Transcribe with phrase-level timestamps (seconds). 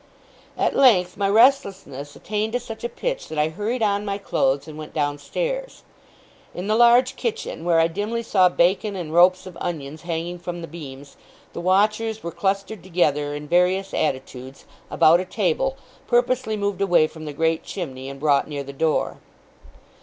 [0.57, 4.67] At length, my restlessness attained to such a pitch, that I hurried on my clothes,
[4.67, 5.83] and went downstairs.
[6.55, 10.61] In the large kitchen, where I dimly saw bacon and ropes of onions hanging from
[10.63, 11.17] the beams,
[11.53, 15.77] the watchers were clustered together, in various attitudes, about a table,
[16.07, 19.19] purposely moved away from the great chimney, and brought near the door.